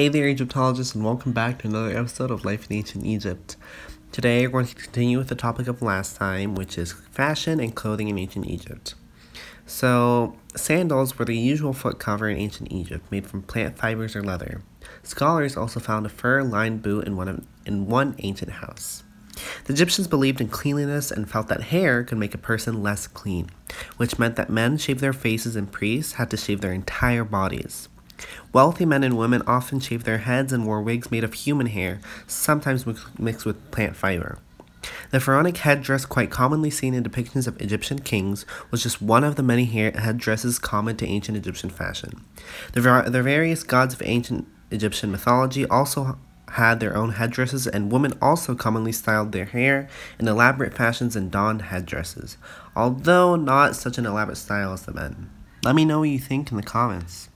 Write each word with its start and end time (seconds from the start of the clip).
Hey 0.00 0.08
there, 0.08 0.28
Egyptologists, 0.28 0.94
and 0.94 1.04
welcome 1.04 1.32
back 1.32 1.58
to 1.58 1.68
another 1.68 1.94
episode 1.94 2.30
of 2.30 2.42
Life 2.42 2.70
in 2.70 2.76
Ancient 2.78 3.04
Egypt. 3.04 3.56
Today, 4.12 4.46
we're 4.46 4.62
going 4.62 4.64
to 4.64 4.74
continue 4.74 5.18
with 5.18 5.28
the 5.28 5.34
topic 5.34 5.68
of 5.68 5.82
last 5.82 6.16
time, 6.16 6.54
which 6.54 6.78
is 6.78 6.94
fashion 6.94 7.60
and 7.60 7.74
clothing 7.74 8.08
in 8.08 8.18
ancient 8.18 8.46
Egypt. 8.46 8.94
So, 9.66 10.38
sandals 10.56 11.18
were 11.18 11.26
the 11.26 11.36
usual 11.36 11.74
foot 11.74 11.98
cover 11.98 12.30
in 12.30 12.38
ancient 12.38 12.72
Egypt, 12.72 13.04
made 13.12 13.26
from 13.26 13.42
plant 13.42 13.76
fibers 13.76 14.16
or 14.16 14.22
leather. 14.22 14.62
Scholars 15.02 15.54
also 15.54 15.80
found 15.80 16.06
a 16.06 16.08
fur-lined 16.08 16.80
boot 16.80 17.06
in 17.06 17.14
one, 17.14 17.28
of, 17.28 17.46
in 17.66 17.86
one 17.86 18.14
ancient 18.20 18.52
house. 18.52 19.02
The 19.66 19.74
Egyptians 19.74 20.08
believed 20.08 20.40
in 20.40 20.48
cleanliness 20.48 21.10
and 21.10 21.30
felt 21.30 21.48
that 21.48 21.64
hair 21.64 22.04
could 22.04 22.16
make 22.16 22.34
a 22.34 22.38
person 22.38 22.82
less 22.82 23.06
clean, 23.06 23.50
which 23.98 24.18
meant 24.18 24.36
that 24.36 24.48
men 24.48 24.78
shaved 24.78 25.00
their 25.00 25.12
faces 25.12 25.56
and 25.56 25.70
priests 25.70 26.14
had 26.14 26.30
to 26.30 26.38
shave 26.38 26.62
their 26.62 26.72
entire 26.72 27.22
bodies. 27.22 27.90
Wealthy 28.52 28.84
men 28.84 29.04
and 29.04 29.16
women 29.16 29.42
often 29.46 29.80
shaved 29.80 30.06
their 30.06 30.18
heads 30.18 30.52
and 30.52 30.66
wore 30.66 30.82
wigs 30.82 31.10
made 31.10 31.24
of 31.24 31.34
human 31.34 31.66
hair, 31.66 32.00
sometimes 32.26 32.84
mixed 33.18 33.46
with 33.46 33.70
plant 33.70 33.96
fiber. 33.96 34.38
The 35.10 35.20
pharaonic 35.20 35.58
headdress, 35.58 36.06
quite 36.06 36.30
commonly 36.30 36.70
seen 36.70 36.94
in 36.94 37.04
depictions 37.04 37.46
of 37.46 37.60
Egyptian 37.60 37.98
kings, 37.98 38.46
was 38.70 38.82
just 38.82 39.02
one 39.02 39.24
of 39.24 39.36
the 39.36 39.42
many 39.42 39.66
hair 39.66 39.90
headdresses 39.90 40.58
common 40.58 40.96
to 40.96 41.06
ancient 41.06 41.36
Egyptian 41.36 41.70
fashion. 41.70 42.24
The, 42.72 42.80
var- 42.80 43.10
the 43.10 43.22
various 43.22 43.62
gods 43.62 43.94
of 43.94 44.02
ancient 44.04 44.46
Egyptian 44.70 45.10
mythology 45.10 45.66
also 45.66 46.18
had 46.52 46.80
their 46.80 46.96
own 46.96 47.12
headdresses, 47.12 47.66
and 47.66 47.92
women 47.92 48.14
also 48.20 48.54
commonly 48.54 48.92
styled 48.92 49.32
their 49.32 49.44
hair 49.44 49.88
in 50.18 50.26
elaborate 50.26 50.74
fashions 50.74 51.14
and 51.14 51.30
donned 51.30 51.62
headdresses, 51.62 52.36
although 52.74 53.36
not 53.36 53.76
such 53.76 53.98
an 53.98 54.06
elaborate 54.06 54.36
style 54.36 54.72
as 54.72 54.82
the 54.82 54.92
men. 54.92 55.30
Let 55.62 55.74
me 55.74 55.84
know 55.84 56.00
what 56.00 56.08
you 56.08 56.18
think 56.18 56.50
in 56.50 56.56
the 56.56 56.62
comments. 56.62 57.28